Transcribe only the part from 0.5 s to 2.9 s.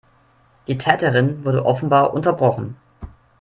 Die Täterin wurde offenbar unterbrochen.